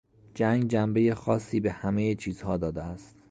[0.33, 3.15] جنگ جنبهی خاصی به همهی چیزها داده است.